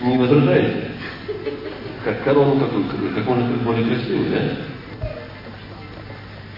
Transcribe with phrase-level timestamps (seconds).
[0.00, 0.90] Не возражаете?
[2.04, 4.40] Как корону какую, как можно как более красивую, да?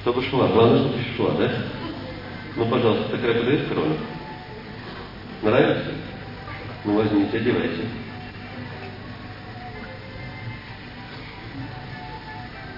[0.01, 1.51] Чтобы шла, главное, чтобы шла, да?
[2.57, 3.95] Ну, пожалуйста, такая подает корона?
[5.43, 5.91] Нравится?
[6.85, 7.83] Ну, возьмите, одевайте.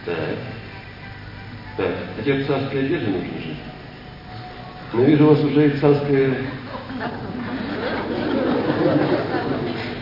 [0.05, 0.17] Так.
[1.77, 3.57] Так, а тебе царская одежда нужна же?
[4.93, 6.37] Но вижу, у вас уже и царская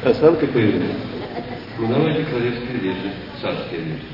[0.06, 0.96] осанка появилась.
[1.78, 4.06] Ну, давайте королевские одежды, царские одежды.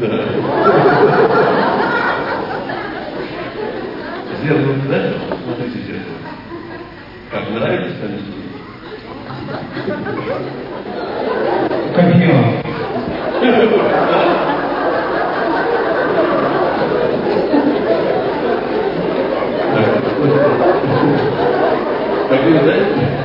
[0.00, 0.06] Да.
[4.42, 5.12] Зеркало, да?
[5.44, 6.16] Смотрите зеркало.
[7.30, 8.20] Как, нравится сами
[11.94, 12.62] Как я.
[22.28, 23.19] Как вы знаете?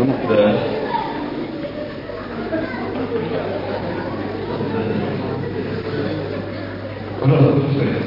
[0.00, 0.28] Развернуть.
[0.28, 0.58] Да.
[7.20, 8.02] Пожалуйста, выпускайте.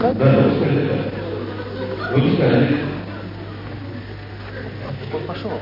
[0.00, 0.10] Да,
[2.12, 2.78] выпускайте.
[5.14, 5.52] Он пошел.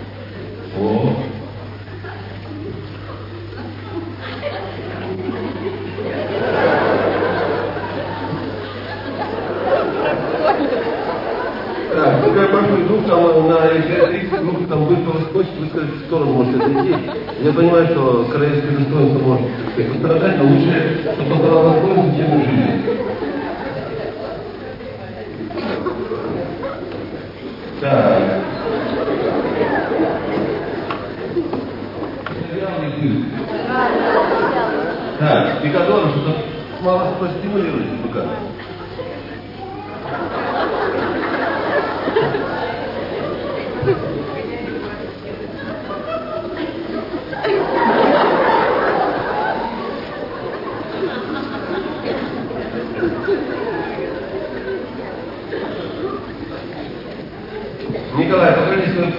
[14.92, 16.94] 30 групп там выпало скотч, вы скажете, в сторону может отойти.
[17.40, 22.82] Я понимаю, что королевское достоинство может сказать, пострадать, но лучше, чтобы пострадало достоинство, чем жизнь.
[27.80, 28.22] Так.
[35.18, 36.36] Так, пикадоры что-то
[36.83, 38.24] мало простимулируете быка.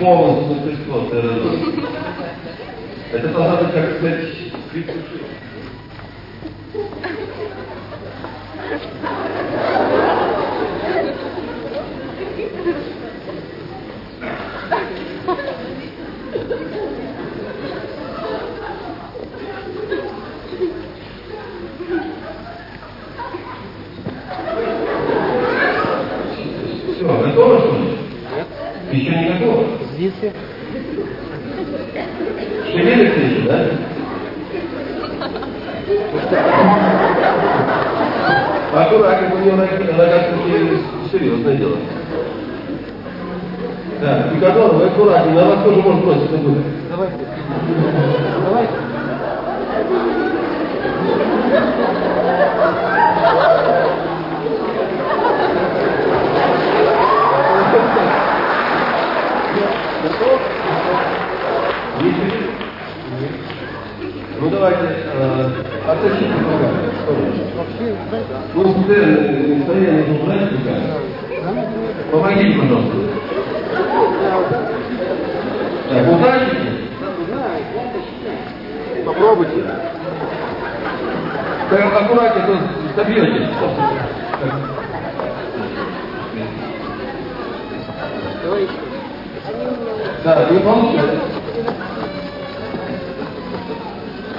[0.03, 1.43] Полностью мастерство ТРЗ.
[3.13, 4.25] Это должна быть, как сказать,
[4.71, 5.23] крик души.
[26.93, 28.02] Все, готово, что ли?
[28.93, 29.65] Еще не готово?
[29.95, 30.31] Ждите.
[32.71, 33.65] Шевелится еще, да?
[38.73, 39.55] Аккуратнее, у него
[41.11, 41.77] серьезное дело.
[43.99, 46.63] Да, Пикадор, вы аккуратнее, на вас тоже может броситься будет.
[46.91, 47.15] Давайте.
[48.45, 48.73] Давайте.
[60.03, 60.39] Готов?
[62.01, 62.17] Есть?
[64.41, 64.79] Ну давайте,
[65.13, 65.49] э.
[65.87, 66.09] Вообще,
[68.09, 70.85] знаете, Ну, стояние, стояние нужно брать руками.
[72.11, 72.95] Помогите, пожалуйста.
[75.89, 76.69] Так, утащите?
[79.05, 79.61] попробуйте.
[81.69, 82.53] Так, аккуратнее, то
[82.97, 83.39] добьете.
[90.23, 91.19] Да, не получилось.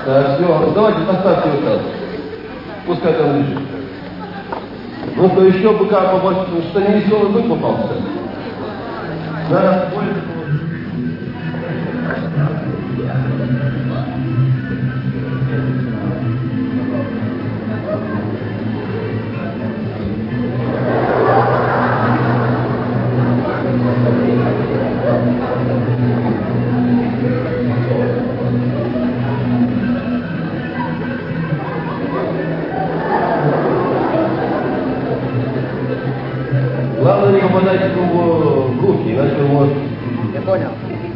[0.07, 1.83] Так, все, давайте поставьте его сразу.
[2.87, 3.59] Пускай там лежит.
[5.17, 7.95] Ну, то еще быка побольше, что не веселый бык попался.
[9.51, 10.15] Да, более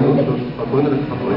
[0.00, 1.29] Спокойно, ну что ж, спокойно, так спокойно.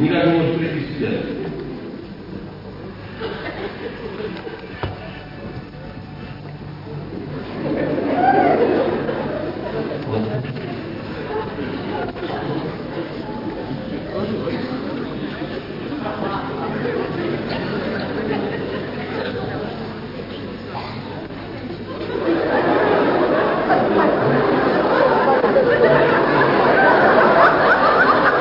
[0.00, 1.10] Никак не может прийти в себя.
[10.06, 10.22] Вот.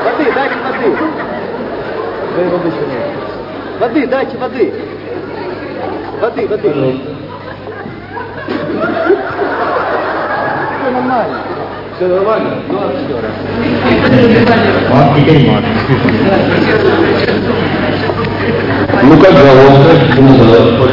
[0.06, 0.98] Воды, дайте воды.
[2.36, 3.04] Да и воды еще нет.
[4.40, 4.72] Воды,
[6.22, 6.48] воды.
[6.48, 7.00] Воды.
[10.80, 11.38] Все нормально.
[11.98, 12.50] Все нормально?
[12.70, 13.32] Ну, актера.
[14.90, 15.68] Вот теперь можно.
[19.04, 19.92] Ну как головка?
[20.18, 20.92] Ну, назад.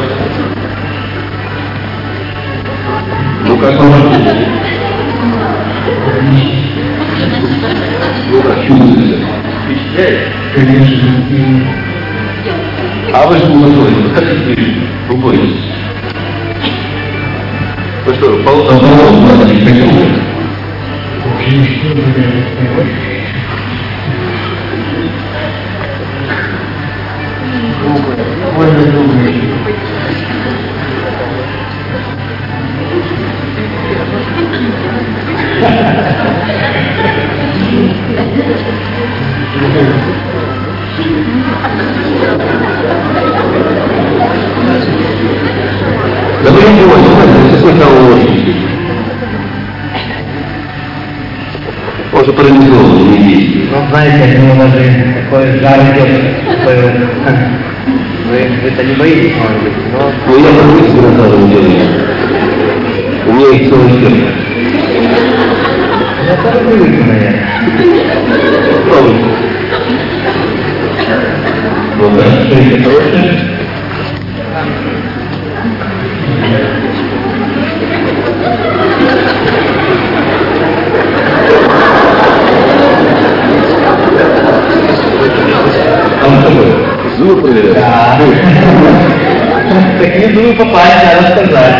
[3.45, 4.11] Ну как можно?
[8.29, 8.57] Ну как?
[9.63, 10.19] Впечатляет?
[10.53, 11.86] Конечно.
[13.17, 14.61] И А вы же молодой, подходите,
[15.09, 15.63] не бойтесь.
[18.05, 20.27] Ну что, пол полотна не хотите?
[21.25, 22.87] вообще ничего не знаю.
[28.55, 29.35] Можно думать.
[46.43, 48.17] Да вы не бойтесь, это какой того
[52.27, 53.71] Может, парализован, не действует.
[53.71, 56.11] Ну, знаете, ну, даже такой жар идет,
[56.45, 56.91] такой вот,
[58.27, 61.89] вы, вы-то не боитесь, может быть, но Ну, я могу себе рассказывать делать.
[63.27, 64.27] У меня их целый сердце.
[66.27, 67.47] я тоже привык, наверное.
[68.89, 69.25] Попробуйте.
[71.97, 73.57] Вот так, шея хорошая.
[73.57, 73.66] Там
[90.57, 91.75] попасть, надо сказать.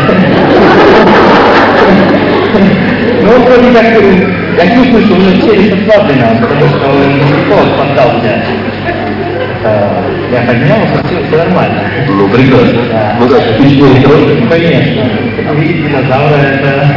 [3.22, 8.20] Ну, вроде как, э, я чувствую, что у него челюсть ослаблена, потому что он спортзал
[8.20, 8.46] взять.
[9.60, 11.82] Это, Я поднял, спросил, все нормально.
[12.08, 12.82] Ну, прекрасно.
[12.92, 13.18] Да.
[13.20, 14.48] Ну как, впечатление хорошее?
[14.50, 15.52] Конечно.
[15.52, 16.88] Увидеть динозавра, это...